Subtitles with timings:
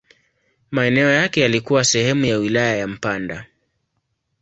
[0.71, 3.45] Maeneo yake yalikuwa sehemu ya wilaya ya Mpanda.